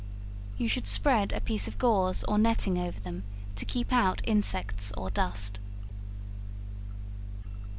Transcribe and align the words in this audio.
You 0.57 0.67
should 0.67 0.87
spread 0.87 1.31
a 1.31 1.39
piece 1.39 1.67
of 1.67 1.77
gauze 1.77 2.23
or 2.23 2.39
netting 2.39 2.75
over 2.79 2.99
them 2.99 3.23
to 3.55 3.65
keep 3.65 3.93
out 3.93 4.19
insects 4.25 4.91
or 4.97 5.11
dust. 5.11 5.59